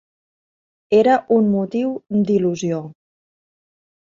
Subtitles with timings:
[0.99, 1.91] Era un motiu
[2.25, 2.81] d’il·lusió.